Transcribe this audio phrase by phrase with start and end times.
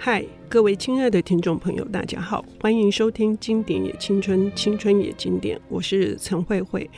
[0.00, 6.88] 嗨，各位亲爱的听众朋友，大家好，欢迎收听《经典也青春，青春也经典》，我是陈慧慧。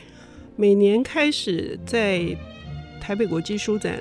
[0.55, 2.23] 每年开始在
[3.01, 3.99] 台北国际书展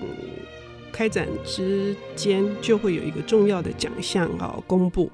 [0.93, 5.11] 开展之间，就会有一个重要的奖项啊公布。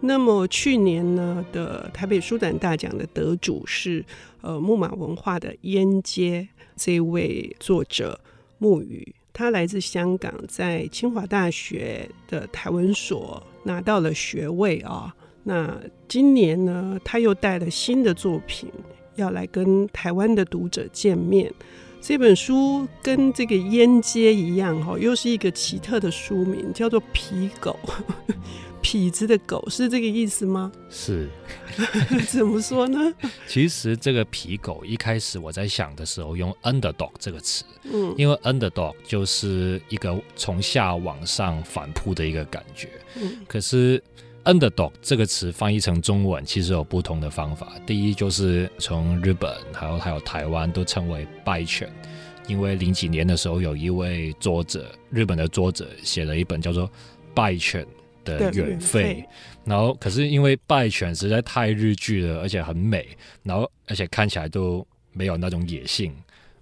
[0.00, 4.02] 那么去年呢的台北书展大奖的得主是
[4.40, 8.18] 呃木马文化的烟街这位作者
[8.56, 9.14] 木鱼。
[9.38, 15.14] 他来自香港，在清华大学的台文所拿到了学位啊。
[15.44, 18.68] 那今年呢，他又带了新的作品
[19.14, 21.54] 要来跟台湾的读者见面。
[22.00, 27.78] 这本书跟这个烟街一样，哈，又是一个奇特的书名，叫做《皮狗》。
[28.82, 30.70] 痞子的狗是这个意思吗？
[30.88, 31.28] 是，
[32.28, 33.12] 怎么说呢？
[33.46, 44.02] 其实这个痞狗一开始我在想的时候用 underdog 这个词，嗯，因为 underdog 就是一个从下往上反扑的一个感觉，嗯，可是
[44.44, 47.72] underdog 这个词翻译成中文其实有不同的方法。
[47.84, 51.92] 第一就是从日本还有还有台湾都称为败犬，
[52.46, 56.90] 因为零几年的时候有一位作者，日本的作者写了一本叫做
[57.34, 57.86] 败犬。
[58.28, 59.24] 的远费，
[59.64, 63.08] 然后可是因为败犬实在太日剧了，而且很美，
[63.42, 66.14] 然后而且看起来都没有那种野性，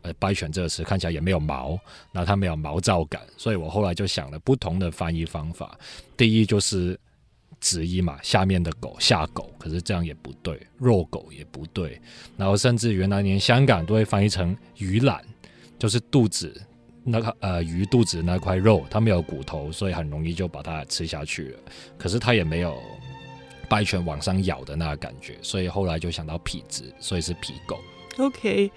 [0.02, 1.78] 呃，败犬这个词看起来也没有毛，
[2.12, 5.78] 然后它没有毛躁感，所以我后来就想了不同的翻译方法。
[6.16, 6.98] 第一就是
[7.60, 12.00] 子音嘛，下面的狗下狗，可是这样也不对，弱狗也不对，
[12.36, 15.24] 然后甚至原来连香港都会翻译成鱼懒，
[15.78, 16.54] 就是肚子。
[17.06, 21.58] 那个呃鱼肚子那块肉，它没有骨头，所以很容易就把它吃下去了。
[21.96, 22.76] 可是它也没有
[23.68, 27.78] 掰拳往上咬的那个感觉，所以后来就想到痞子，所以是痞狗。
[28.18, 28.70] OK。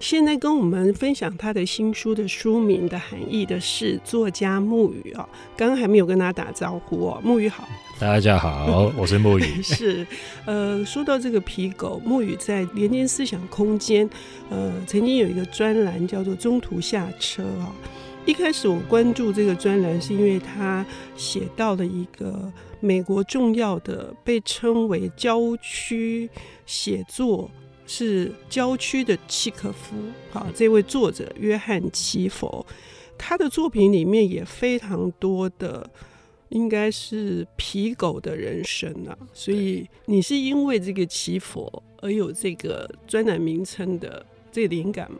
[0.00, 9.42] 现在跟我们分享他的新书的书名的含义的是作家木鱼哦，刚刚还没有跟他打招呼哦，木鱼好，大家好，我是木鱼。
[9.62, 10.06] 是，
[10.46, 14.08] 呃，说到这个皮狗，木鱼在连接思想空间，
[14.48, 17.70] 呃，曾经有一个专栏叫做《中途下车》啊。
[18.24, 26.30] 一开始我关注这个专栏，是因为他写到了一个美国重要的被称为郊区
[26.64, 27.50] 写作。
[27.92, 29.96] 是郊区的契诃夫，
[30.30, 32.64] 好，这位作者约翰奇佛，
[33.18, 35.90] 他的作品里面也非常多的，
[36.50, 39.18] 应该是皮狗的人生啊。
[39.32, 45.18] 所以你是因为这个奇佛而有这个专栏名称的这灵感吗？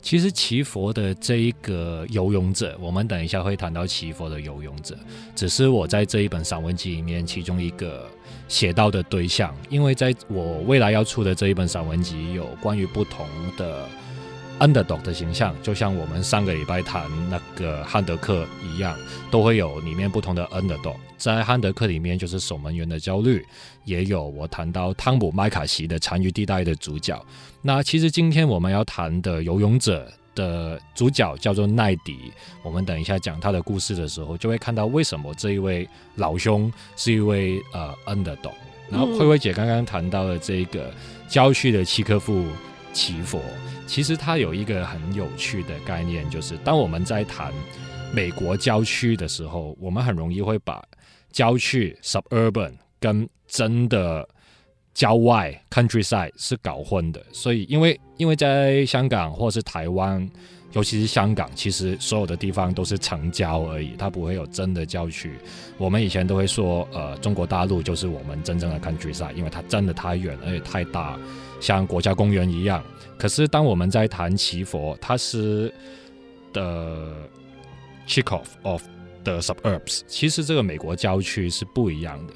[0.00, 4.96] 其实祈佛的这一个游泳者，我们等一下会谈到祈佛的游泳者，
[5.34, 8.08] 只是我在这一本散文集里面其中一个
[8.46, 13.26] 写到的对象，因为在我未来要出的这一本散文集有关于不同
[13.56, 13.86] 的
[14.58, 18.96] underdog 的形象，就像我们上个礼拜谈那个汉德克一样，
[19.30, 20.96] 都会有里面不同的 underdog。
[21.16, 23.44] 在汉德克里面就是守门员的焦虑，
[23.84, 27.24] 也有我谈到汤姆麦卡锡的残余地带的主角。
[27.62, 32.32] 那其实今天我们要谈的游泳者的主角叫做奈迪，
[32.62, 38.52] 我们等一下讲他的故事的时候，就会看到为什么这一位老兄是一位呃 underdog。
[38.90, 40.90] 然后慧慧姐刚刚谈到的这个
[41.28, 42.46] 郊区的契科夫
[42.92, 43.40] 奇佛，
[43.86, 47.52] 其实他有一个很有趣的概念，就是当我们在谈
[48.12, 50.82] 美国郊区的时候，我们很容易会把
[51.30, 54.28] 郊区 suburban 跟真的
[54.94, 60.28] 郊外 countryside 是搞混的，所以因为因为在香港或是台湾，
[60.72, 65.32] 尤其是香港，其实所有的地方都是城郊而已，它不会有真的郊区。
[65.76, 71.18] 我们以前都会说，呃，中国大陆就是我们真正的 countryside，因为它真的太远而且太大，
[71.60, 72.82] 像国家公园一样。
[73.18, 75.72] 可是当我们在谈奇佛，它是
[76.52, 77.12] 的
[78.06, 78.82] Chekhov of
[79.24, 82.34] the suburbs，其实这个美国郊区是不一样的。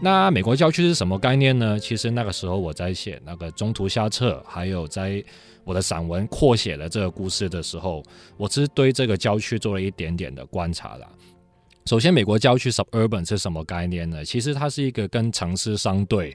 [0.00, 1.78] 那美国郊区是什么概念呢？
[1.78, 5.22] 其实那个时候我在写那个中途下册，还有在
[5.62, 8.02] 我的散文扩写了这个故事的时候，
[8.36, 11.08] 我是对这个郊区做了一点点的观察了。
[11.84, 14.24] 首先，美国郊区 suburban 是什么概念呢？
[14.24, 16.34] 其实它是一个跟城市相对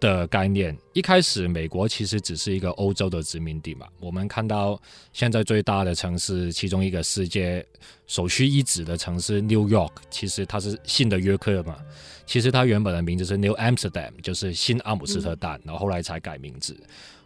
[0.00, 0.76] 的概念。
[0.94, 3.86] 一开始，美国其实只是一个欧洲的殖民地嘛。
[4.00, 4.80] 我们看到
[5.12, 7.64] 现在最大的城市，其中一个世界
[8.06, 11.76] 首屈一指的城市 New York，其实它是新的约克嘛。
[12.24, 16.74] 其实它原本的名字是 New Amsterdam，就是新阿姆斯特丹，然后后来才改名字。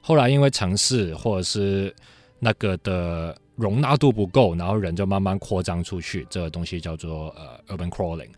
[0.00, 1.94] 后来因为城市或者是
[2.40, 3.36] 那个的。
[3.56, 8.30] 容纳度不够，然后人就慢慢扩张出去，这个东西叫做呃 urban crawling。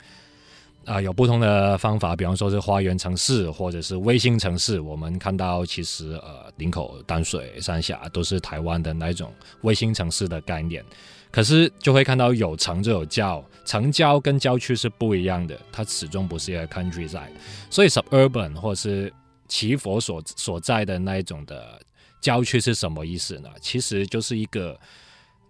[0.84, 4.80] 啊、有不同的方法，比方说是花园城市或者是卫星城市。
[4.80, 10.84] 我们看到其实呃，林口、淡水、三峡都是台湾的那种卫星城市的概念。
[11.30, 17.30] 可是就会看到有城就有郊，城郊跟郊区是不一样的，它始终不是一个 countryside。
[17.70, 19.12] 所以 suburban 或是
[19.46, 21.80] 奇佛所所在的那一种的
[22.22, 23.50] 郊区是什么意思呢？
[23.60, 24.80] 其实就是一个。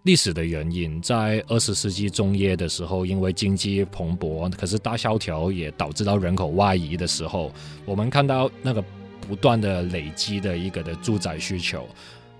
[0.05, 7.53] 历史的原因，在二十世纪中叶的时候，因为经济蓬勃，可是大萧条也导致到人口外移的时候，
[7.85, 8.83] 我们看到那个
[9.21, 11.87] 不断的累积的一个的住宅需求，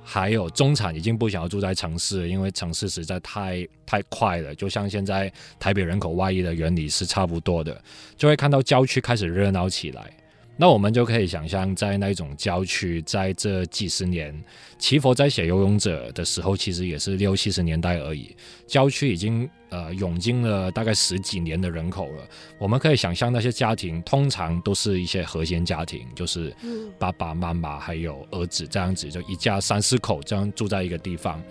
[0.04, 7.82] 还有中产已经不想要住在城市，因为城市实在太太快了，就像现在台北人口外移的原理是差不多的，
[8.18, 10.12] 就会看到郊区开始热闹起来。
[10.56, 14.32] 那我们就可以想象，在那种郊区，在这几十年，
[14.78, 18.36] 祈佛在写《游泳者》的时候，其实也是六七十年代而已。
[18.68, 22.28] 郊区已经呃涌进了大概十几年的人口了。
[22.60, 26.56] 我们可以想象，那些家庭通常都是一些核心家庭，就是
[27.00, 31.42] 爸爸妈妈还有儿子这样子，就一家三四口这样住在一个地方。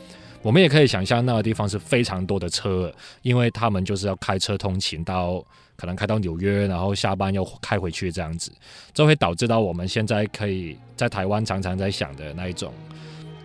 [0.42, 5.44] 我们也可以想象，那个地方是非常多的车，因为他们就是要开车通勤到。
[5.82, 8.52] 可能开到纽约，然后下班又开回去，这样子，
[8.94, 12.72] 这会导致到我们现在可以在台湾常常在想的那一种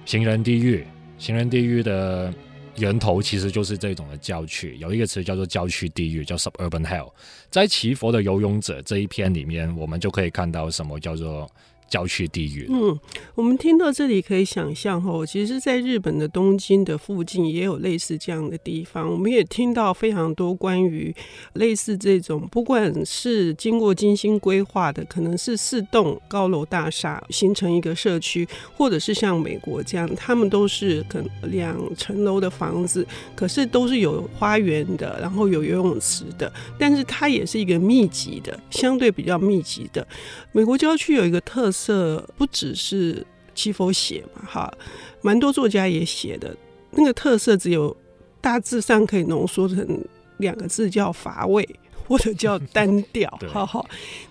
[0.06, 0.86] 行人地狱。
[1.18, 2.32] 行人地狱的
[2.76, 7.12] 源头其实就是这种的郊区，有一个词叫做郊区地狱，叫 suburban hell。
[7.50, 11.50] 在祈佛的游泳者这一篇里面，我们就可以看到什么叫做。
[11.90, 12.68] 郊区地域。
[12.70, 13.00] 嗯，
[13.34, 19.10] 我们听到这里可以想象哈，其实，在日本的东京的附近也有类似这样的地方。
[19.10, 21.16] 我们也听到非常多关于
[21.54, 28.46] 类似这种，不管是经过精心规划的，可能是四栋高楼大厦形成一个社区，
[28.76, 40.06] 或者是像美国这样，他们都是可能两层楼的房子，可是都是有花园的，然后有游泳池的，但是它也是一个密集的，相对比较密集的。
[40.52, 41.77] 美国郊区有一个特色。
[41.78, 44.74] 色不只是七佛写嘛，哈，
[45.22, 46.56] 蛮多作家也写的。
[46.92, 47.96] 那个特色只有
[48.42, 50.04] 大致上可以浓缩成
[50.38, 51.68] 两个字，叫乏味
[52.08, 53.30] 或者叫单调。
[53.54, 53.86] 哈哈，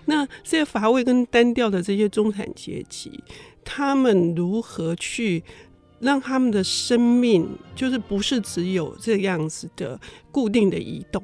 [0.05, 3.23] 那这些乏味跟单调的这些中产阶级，
[3.63, 5.41] 他们如何去
[5.99, 9.99] 让他们的生命，就是不是只有这样子的
[10.31, 11.23] 固定的移动？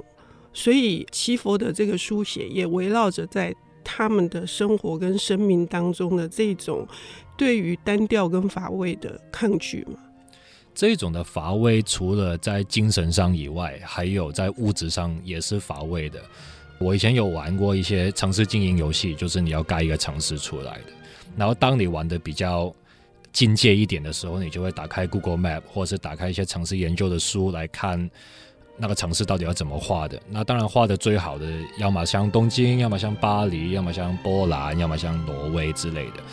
[0.53, 3.53] 所以祈佛的这个书写也围绕着在。
[3.83, 6.87] 他们的生活跟生命当中的这种
[7.37, 9.99] 对于单调跟乏味的抗拒嘛？
[10.75, 16.19] 这种的乏味，除了在精神上以外，还有在物质上也是乏味的。
[16.79, 20.85] 我以前有玩过一些城市经营游戏，就是你要盖一个城市出来的。
[21.37, 22.73] 然后当你玩的比较
[23.31, 28.09] 境界一点的时候，你就会打开 Google Map，或是打开一些城市研究的书来看。
[28.77, 30.19] 那个城市到底要怎么画的？
[30.29, 31.45] 那当然画的最好的，
[31.77, 36.23] 要么像东京，要么像巴黎，要么像波兰，要么像挪威之类的。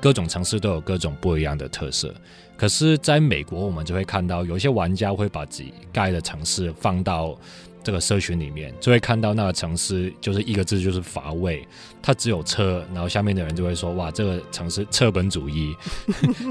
[0.00, 2.14] 各种城市都有各种不一样的特色。
[2.56, 7.38] 可是，在美国，我们就会看到有些玩家会把自己盖的城市放到。
[7.82, 11.66] 这个社群里面就会看到那个城市，就是一个字，就是乏味。
[12.02, 15.74] 它只有车，然后下面的人就会说：“哇，这个城市车本主义。”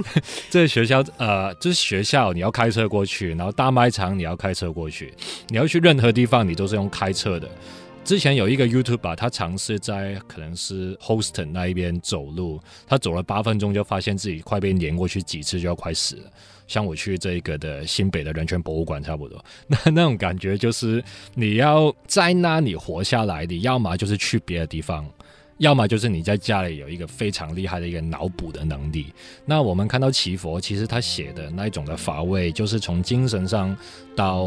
[0.49, 5.13] 这个学校呃，就是学校你要开车过去，然后大卖场你要开车过去，
[5.47, 7.49] 你要去任何地方你都是用开车的。
[8.03, 16.31] 之前有一个 YouTuber，他尝试在可能是 Houston 那一边走路，他走了八分钟就发现自己快被碾过去几次，就要快死了。
[16.69, 21.03] 像我去这个的新北的人权博物馆差不多， 那那种感觉就是
[21.33, 25.03] 你要在那里活下来，你要么就是去别的地方，
[25.57, 29.11] 要么就是你在家里有一个非常厉害的一个脑补的能力。
[29.45, 33.75] 那我们看到奇佛，其实他写的那一种的乏味，就是从精神上
[34.15, 34.43] 到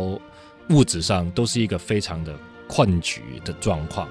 [0.70, 2.32] 物质上都是一个非常的
[2.68, 4.08] 困局的状况。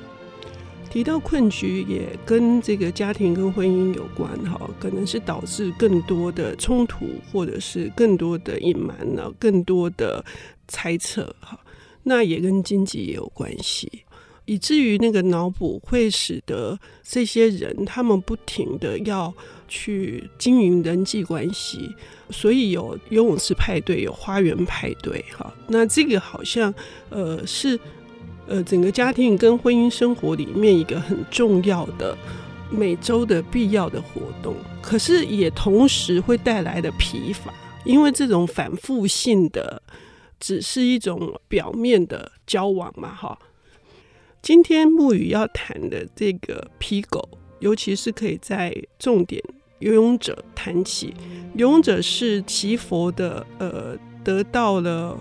[0.91, 10.24] 提到困局，也跟这个家庭跟婚姻有关哈，可能是导致更多的冲突，或者是更多的隐瞒呢，更多的
[10.67, 11.57] 猜测哈。
[12.03, 14.03] 那也跟经济也有关系，
[14.43, 19.33] 以至于那个脑补会使得这些人他们不停的要
[19.69, 21.89] 去经营人际关系，
[22.31, 25.53] 所以有游泳池派对，有花园派对哈。
[25.69, 26.74] 那这个好像
[27.10, 27.79] 呃是。
[28.51, 32.17] 呃，整个家庭跟婚姻生活里面一个很重要的
[32.70, 37.53] 每周的必要的活动，可是也同时会带来的疲乏，
[37.86, 39.81] 因为这种反复性的
[40.38, 43.39] 只是一种表面的交往嘛，哈。
[44.41, 47.29] 今天牧语要谈的这个皮狗，
[47.62, 49.41] 尤其是可以在重点
[49.79, 51.13] 游泳者谈起，
[51.53, 55.17] 游泳者是祈佛的，呃，得到了。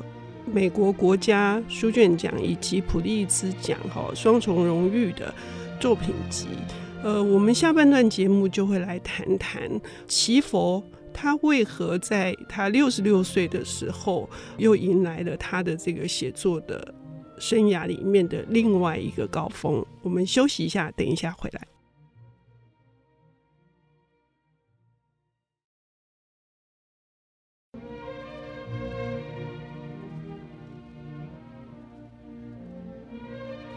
[0.52, 5.32] 美国国家书卷奖以及普利兹奖哈双重荣誉的
[5.78, 6.48] 作品集。
[7.02, 10.82] 呃，我们下半段节目就会来谈谈奇佛，
[11.14, 14.28] 他为何在他六十六岁的时候，
[14.58, 16.94] 又迎来了他的这个写作的
[17.38, 19.84] 生涯里面的另外一个高峰。
[20.02, 21.66] 我们休息一下，等一下回来。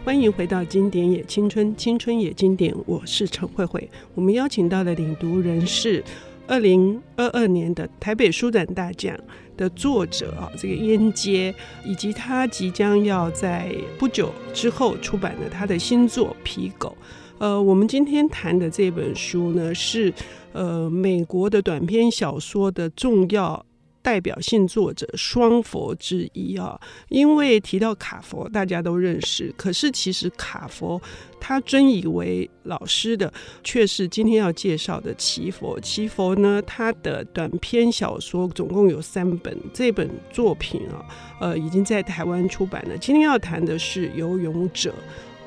[0.06, 3.90] 欢迎回到《经典也青春，青春也经典》，我是陈慧慧。
[4.14, 6.04] 我们邀请到的领读人是
[6.46, 9.18] 二零二二年的台北书展大奖
[9.56, 11.56] 的作者啊，这个燕接，
[11.86, 16.98] 以及他即将要在不久之后出版的他的新作《皮狗》。
[17.38, 20.14] 呃，我们今天谈的这本书呢，是
[20.52, 23.66] 呃美国的短篇小说的重要。
[24.04, 29.52] 代表性作者双佛之一啊，因为提到卡佛，大家都认识。
[29.58, 31.02] 可是其实卡佛
[31.40, 33.34] 他尊以为老师的，
[33.64, 35.80] 却是今天要介绍的奇佛。
[35.80, 41.06] 奇佛呢，他的短篇小说总共有三本，这本作品啊，
[41.40, 42.98] 呃，已经在台湾出版了。
[42.98, 44.92] 今天要谈的是《游泳者》。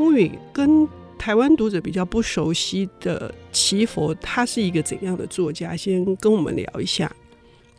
[0.03, 5.77] 乌宇跟台湾读者比较不熟悉的奇佛，他是一个怎样的作家？
[5.77, 7.11] 先跟我们聊一下。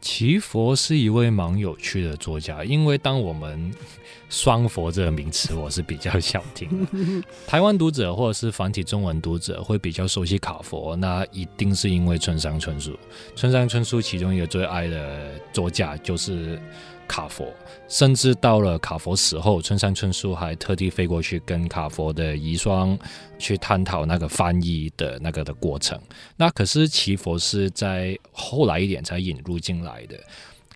[0.01, 3.71] 奇佛是一位蛮有趣的作家，因为当我们
[4.29, 7.27] “双佛”这个名词，我是比较想听的。
[7.47, 12.97] 台湾读者或者是繁体中文读者会比较熟悉卡佛，那一定是因为村上春树。
[13.35, 16.59] 村上春树其中一个最爱的作家就是。
[17.07, 17.53] 卡佛，
[17.87, 22.97] 甚至到了卡佛死后，村上春树还特地飞过去跟卡佛的遗孀
[23.39, 25.99] 去探讨那个翻译的那个的过程。
[26.35, 30.19] 那可是奇佛是在后来一点才引入进来的。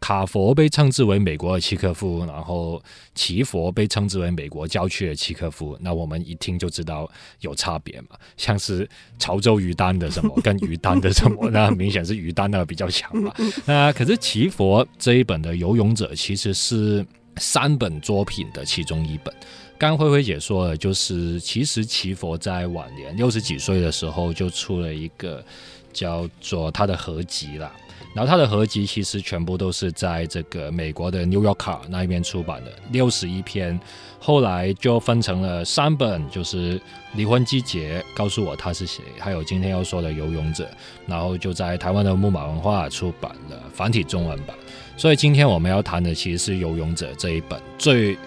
[0.01, 2.81] 卡佛被称之为美国的契诃夫，然后
[3.13, 5.77] 奇佛被称之为美国郊区的契诃夫。
[5.79, 8.89] 那我们一听就知道有差别嘛，像是
[9.19, 13.31] 潮州鱼丹的什么跟鱼丹的什么，那明显是鱼单那个比较强嘛。
[13.65, 17.05] 那可是奇佛这一本的《游泳者》其实是
[17.37, 19.33] 三本作品的其中一本。
[19.77, 25.45] 刚灰灰姐说的，就是其实奇佛在晚年六十几岁的时候就出了一个
[25.93, 27.71] 叫做他的合集啦。
[28.13, 31.55] 然后他的合集其实全部都是在这个美国的《New York》
[31.87, 33.79] 那一边出版的，六十一篇，
[34.19, 36.77] 后来就分成了三本，就是
[37.13, 40.65] 《离婚季节》，告诉我他是谁，还有今天要说的《游泳者》，
[41.07, 44.55] 然后就在台湾的木马文化出版了繁体中文版。
[44.97, 48.17] 所以今天我们要谈的其实是《游泳者》这一本最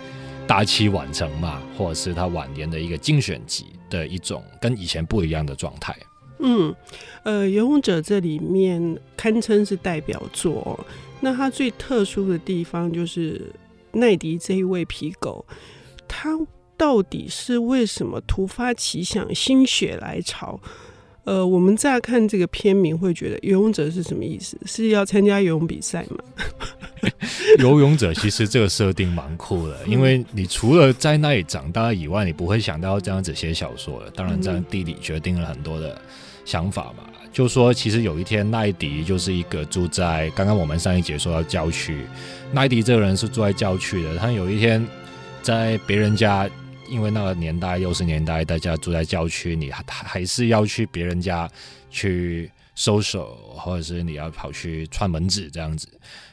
[0.46, 5.94] 大器晚成嘛，或者是他晚年的一个精选集的一种跟以前不一样的状态。
[6.46, 6.74] 嗯，
[7.22, 10.78] 呃，《游泳者》这里面堪称是代表作。
[11.20, 13.50] 那它最特殊的地方就是
[13.92, 15.44] 奈迪这一位皮狗，
[16.06, 16.38] 他
[16.76, 20.60] 到底是为什么突发奇想，心血来潮？
[21.24, 24.58] 呃，我们乍看这个片名，会觉得《游泳者》是什么意思？
[24.66, 26.18] 是要参加游泳比赛吗？
[27.58, 34.10] 游泳者其实这个设定蛮酷的，因为你除了在那里长大以外，你不会想到这样子写小说的。
[34.10, 35.98] 当然，这样地理决定了很多的。
[36.44, 42.06] 想法嘛，就说其实有一天奈迪就是一个住在刚刚我们上一节说到郊区，
[42.52, 44.16] 奈迪这个人是住在郊区的。
[44.16, 44.86] 他有一天
[45.42, 46.48] 在别人家，
[46.88, 51.50] 因为那个年代六十年代，大家住在郊区，你还还是要去别人家
[51.90, 55.88] 去收手，或者是你要跑去串门子这样子。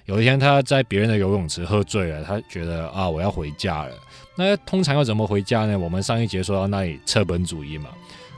[0.06, 3.96] 有一天他在别人的游泳池喝醉了，他觉得啊，我要回家了。
[4.36, 5.78] 那通常要怎么回家呢？
[5.78, 7.90] 我们上一节说到那里车本主义嘛。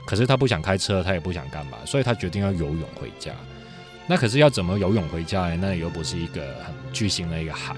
[0.06, 3.32] 可是他不想开车，他也不想干嘛，所以他决定要游泳回家。
[4.06, 5.58] 那可是要怎么游泳回家呢？
[5.62, 7.74] 那又不是一个很巨型的一个海。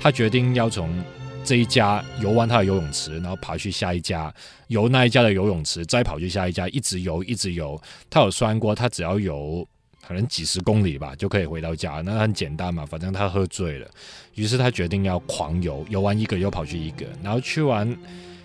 [0.00, 0.90] 他决定要从
[1.44, 4.34] 这一家游完他的游泳池，然后爬去下一家，
[4.66, 7.80] 游那一家的游泳池，再跑去下一家，一直游，一直游。
[8.10, 9.64] 他有算过，他只要游
[10.06, 12.02] 可能几十公里吧，就可以回到家。
[12.04, 13.88] 那很简单嘛，反正他喝醉了。
[14.34, 17.96] 于是他决定要狂游，游完一个又跑去一个，然后去完。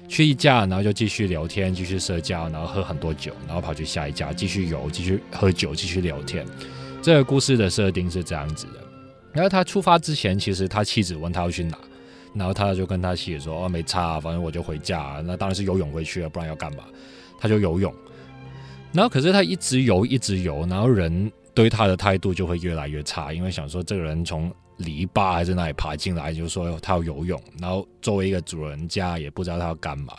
[0.08, 6.46] 去一家，然后就继续聊天，继续社交，然后喝很多酒，然后跑去下一家继续游，继续喝酒，继续聊天。
[7.02, 8.74] 这个故事的设定是这样子的。
[9.32, 11.78] 然后他出发之前，其实他妻子问他要去哪，
[12.36, 16.84] 然后他就跟他妻子说：“哦，没差，反正我就回家。”那当然是游泳回去了，不然要干嘛？
[17.40, 17.94] 他就游泳。
[18.92, 24.52] 然后可是他一直游，一直游，然后人对他的态度就会越来越差，因为想说这个人从。
[24.78, 30.18] 篱笆还是哪里爬进来，就说他要游泳，然后作为一个主人家也不知道他要干嘛，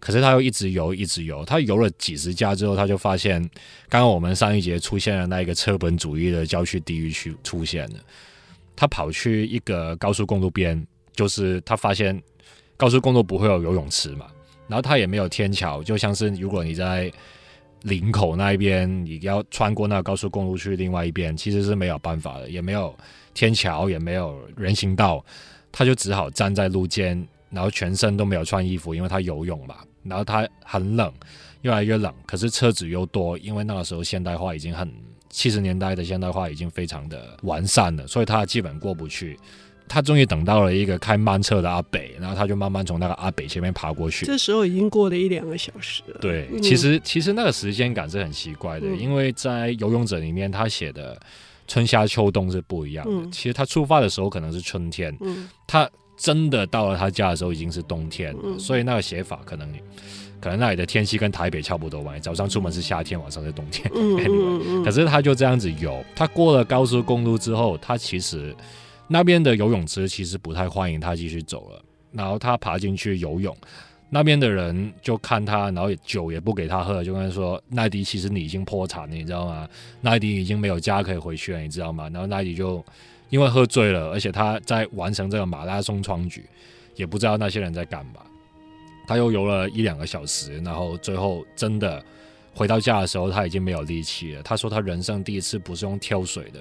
[0.00, 3.40] 可是他又一直游，一直游，他游了几十家之后，他就发现
[3.88, 7.96] 刚刚我们上一节出现了那一个车本主义的郊区地狱区出现了，
[8.74, 12.20] 他跑去一个高速公路边就是他发现
[12.76, 14.26] 高速公路不会有游泳池嘛，
[14.66, 17.12] 然后他也没有天桥，就像是如果你在
[17.82, 22.96] 林口那一边，你要穿过那个高速公路去另外一边，其实是没有办法的，也没有
[23.34, 25.24] 天桥，也没有人行道，
[25.70, 31.12] 他就只好站在路肩，然后全身都没有穿衣服，因为他游泳嘛，然后他很冷，
[31.62, 34.92] 越来越冷，可是车子又多，因为那个时候现代化已经很
[35.30, 39.38] 七十年代的现代化已经非常的完善了，所以他基本过不去。
[39.88, 44.24] 他终于等到了一个开慢车的阿北，然后他就慢慢从那个阿北前面爬过去。
[44.24, 46.18] 这时候已经过了一两个小时了。
[46.18, 51.20] 对，嗯、其实其实那个时间感是很奇怪的，嗯、因为在游泳者里面，他写的
[51.66, 53.12] 春夏秋冬是不一样的。
[53.12, 59.68] 嗯、其实他出发的时候可能是春天，嗯、他真的到了他家的时候已经是冬天，嗯、所以那个写法可能
[60.40, 62.18] 可能那里的天气跟台北差不多吧。
[62.20, 63.90] 早上出门是夏天，晚上是冬天。
[63.94, 68.54] 嗯 anyway, 可是他就这样子游，他过了高速公路之后，他其实。
[69.08, 73.54] 那边的游泳池其实不太欢迎他继续走了，然后他爬进去游泳，
[74.14, 79.66] 那边的人就看他，然后酒也不给他喝，就跟他说：“奈迪，其实你已经破产了，你知道吗？
[80.02, 82.84] 奈迪已经没有家可以回去了，你知道吗？”然后奈迪就
[83.30, 86.44] 因为喝醉了，而且他在完成这个马拉松创举，
[86.94, 88.20] 也不知道那些人在干嘛。
[89.06, 92.04] 他又游了一两个小时，然后最后真的
[92.54, 94.42] 回到家的时候，他已经没有力气了。
[94.42, 96.60] 他说他人生第一次不是用跳水的。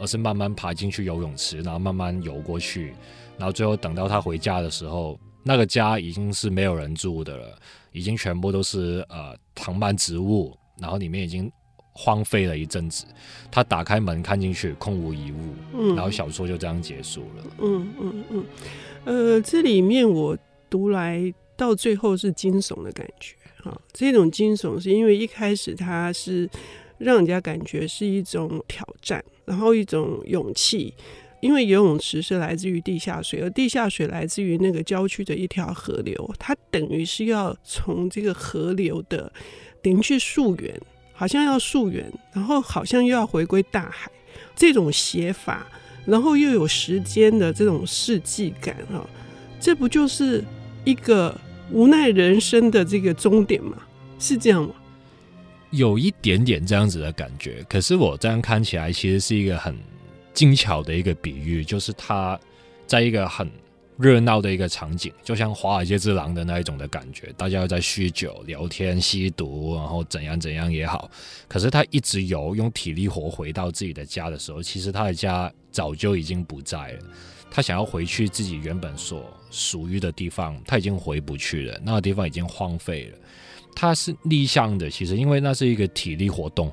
[0.00, 2.94] 而是慢慢爬进去游泳池，然后慢慢游过去，
[3.36, 7.58] 然后最后等到他回家的时候，那个家已经是没有人住的了，
[7.90, 11.50] 已经全部都是呃藤蔓植物，然后里面已经
[11.94, 13.06] 荒废了一阵子。
[13.50, 17.44] 他打开门看进去，空无一物，嗯，然后小说就这样结束了。
[17.60, 18.44] 嗯嗯嗯，
[19.06, 20.36] 呃，这里面我
[20.68, 26.46] 读来到最后是惊悚的感觉，啊，这种惊悚是因为一开始它是。
[26.98, 30.92] 让人家感觉是一种挑战，然后一种勇气，
[31.40, 39.32] 因为游泳池是来自于地下水，而地下水来自于那个郊区的一条河流，它等于是要从这个河流的
[39.82, 40.80] 顶去溯源，
[41.12, 44.10] 好像要溯源，然后好像又要回归大海，
[44.56, 45.66] 这种写法，
[46.04, 49.06] 然后又有时间的这种世纪感啊，
[49.60, 50.44] 这不就是
[50.84, 51.38] 一个
[51.70, 53.76] 无奈人生的这个终点吗？
[54.18, 54.70] 是这样吗？
[55.70, 59.76] 有一点点这样子的感觉，可是我这样看起来，其实是一个很
[60.38, 62.38] 精巧的一个比喻，就是他
[62.86, 63.50] 在一个很
[63.96, 71.10] 热闹的一个场景，就像《华尔街之狼》的那一种的感觉，大家在酗酒、聊天、吸毒，然后怎样怎样也好。
[71.48, 77.00] 可是他一直游，用体力活回到自己的家的时候，其实他的家早就已经不在了。
[77.50, 83.18] 他想要回去自己原本所属于的地方，他已经回不去了，那个地方已经荒废了。
[83.74, 86.72] 他是逆向的，其实因为那是一个体力活动。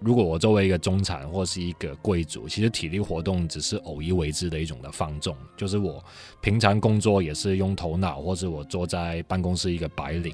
[0.00, 5.36] 如果我作为一个中产或是一个贵族，其实体力活动只是偶一为之的一种的放纵。
[5.56, 6.02] 就是我
[6.40, 10.32] 平常工作也是用头脑，或者我坐在办公室一个白领，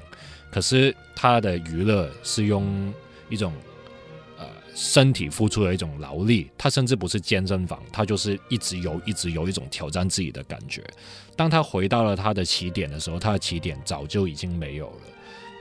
[0.51, 2.93] 可是他的娱乐是用
[3.29, 3.51] 一种
[4.37, 6.49] 呃身体付出的一种劳力。
[6.57, 10.83] 他甚至不是健身房，他就是一直游，一直游，一种挑战自己的感觉。
[11.35, 15.01] 当他回到了他的起点的时候，他的起点早就已经没有了。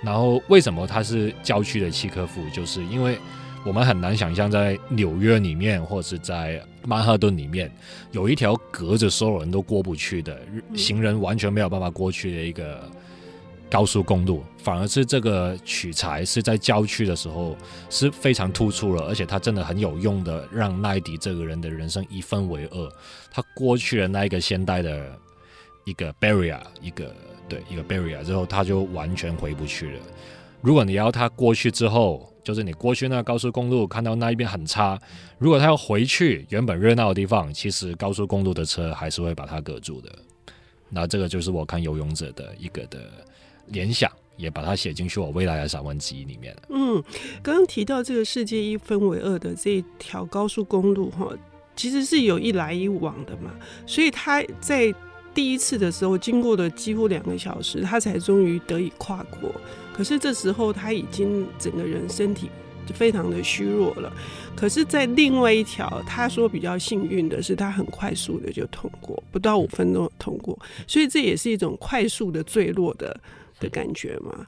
[0.04, 2.42] 然后为什么他是郊区的契科夫？
[2.50, 3.18] 就是因为
[3.64, 7.72] 我们很难想象在纽约里面，或是在曼哈顿里面，
[8.12, 10.38] 有一条隔着所有人都过不去的，
[10.74, 12.88] 行人完全没有办法过去的一个
[13.70, 17.56] 高速公路，反而是这个取材是在郊区的时候
[17.88, 22.92] 是非常突出了，而且它真的很有用的，让奈迪这个人的人生一分为二，
[23.30, 25.18] 他过去了那一个现代的
[25.84, 27.14] 一个 barrier 一个。
[27.46, 30.00] 对，一个 barrier 之后，他就完全回不去了。
[30.62, 35.00] 如果你要他过去之后，就是你过去那高速公路，看到那一边很差。
[35.38, 40.10] 如果他要回去原本热闹的地方，其实高速公路的车还是会把它隔住的。
[40.90, 43.00] 那这个就是我看游泳者的一个的
[43.68, 46.54] 联想，也把它写进去我未来的散文集里面。
[46.68, 47.02] 嗯，
[47.42, 51.26] 刚刚提到这个世界一分为二的这一条高速公路哈，
[51.74, 53.50] 其实是有一来一往的嘛，
[53.86, 54.94] 所以他在。
[55.34, 59.52] 第一次的时候，经过了几乎两个小时，他才终于得以跨过。
[59.94, 62.50] 可是这时候他已经整个人身体
[62.84, 64.12] 就非常的虚弱了。
[64.56, 70.58] 可是，在另外一条，他说比较幸运的是，他很快速的就通过，不到五分钟通过。
[70.86, 73.18] 所以这也是一种快速的坠落的
[73.60, 74.46] 的感觉嘛？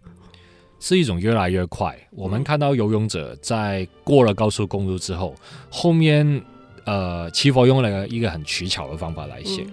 [0.80, 1.96] 是一种越来越快。
[2.10, 5.34] 我们看到游泳者在过了高速公路之后，
[5.70, 6.42] 后面
[6.84, 9.62] 呃，齐佛用了一个很取巧的方法来写。
[9.62, 9.72] 嗯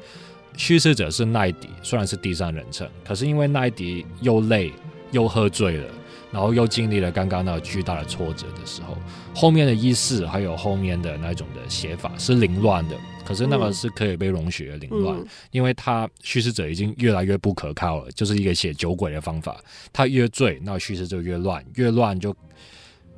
[0.56, 4.72] 叙事者是奈迪，虽然是第三人称，可是因为奈迪又累
[5.14, 5.86] 又喝醉了，
[6.32, 8.98] 然后又经历了刚刚那个巨大的挫折的时候，
[9.34, 19.58] 后面的意识还有后面的那种的写法是凌乱的，可是那个是可以被容许的凌乱，嗯、因为他叙事者已经越来越不可靠了，就是一个写酒鬼的方法，
[19.94, 22.36] 他越醉，那叙事就越乱，越乱就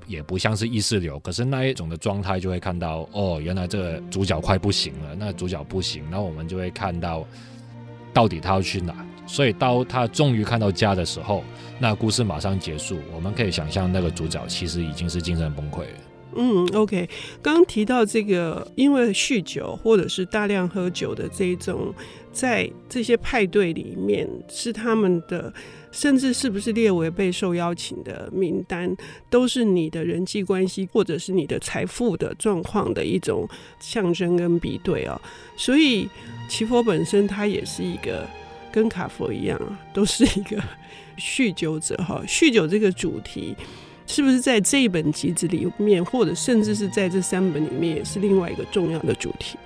[0.05, 7.25] 也不像是意识流，可是那一种的状态就会看到，哦，原来这个主角快不行了，那个、主角不行，那我们就会看到
[8.13, 8.93] 到底他要去哪，
[9.25, 11.43] 所以到他终于看到家的时候。
[11.77, 15.87] 那故事马上结束，我们可以想象那个主角其实已经是精神崩溃了。
[16.37, 17.09] 嗯，OK，
[17.41, 21.93] 刚刚提到这个，因为酗酒或者是大量喝酒的这种，
[22.31, 25.53] 在这些派对里面是他们的，
[25.91, 28.93] 甚至是不是列为被受邀请的名单，
[29.29, 33.47] 都是你的人际关系或者是你的财富的状况的一种
[33.79, 35.19] 象征跟比对啊。
[35.55, 36.09] 所以
[36.49, 38.27] 奇佛本身他也是一个
[38.75, 40.61] 跟卡佛一样啊，都是一个。
[41.17, 43.55] 酗酒者哈，酗酒这个主题
[44.05, 49.57] 是不是在这一本集子里面，或者甚至是在这三本里面，也是另外一个重要的主题？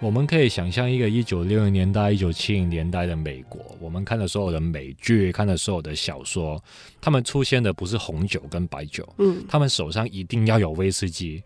[0.00, 6.58] 我们可以想象一个一九六零年代、一九七零年代的美国，我们看的所有的美剧、看的所有的小说，
[7.02, 11.42] 他们出现的不是红酒跟白酒，嗯，他们手上一定要有威士忌。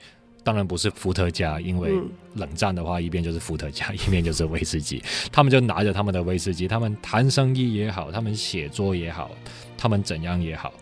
[0.49, 1.93] 当然不是伏特加，因为
[2.37, 5.03] 冷战的话，一边就是伏特加， 一边就是威士忌。
[5.31, 9.31] 他们就拿着他们的威士忌，他们谈生意也好，他们写作也好，
[9.77, 10.73] 他们怎样也好，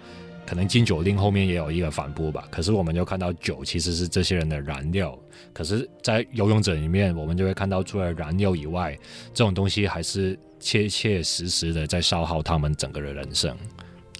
[0.47, 2.47] 可能禁酒令后面也有一个反扑吧。
[2.49, 5.19] 可是我们就看到酒其实是这些人的燃料。
[5.53, 8.97] 可是，在游泳者里面，我们就会看到，除了燃料以外，
[9.35, 13.53] 这种东西还是切切实实的在消耗他们整个的人生。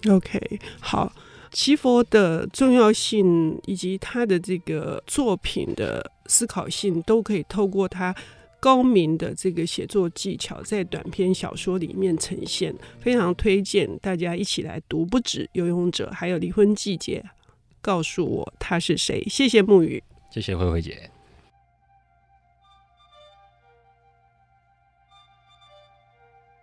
[0.09, 1.09] OK，好。
[1.51, 8.15] 奇佛的重要性以及他的这个作品的思考性，都可以透过他
[8.59, 12.73] 高明的这个写作技巧，在短篇小说里面呈现。
[12.99, 17.23] 非常推荐大家一起来读，不止《游泳者》，还有《离婚季节》。
[17.79, 19.23] 告诉我他是谁？
[19.29, 21.09] 谢谢木鱼，谢谢慧慧姐。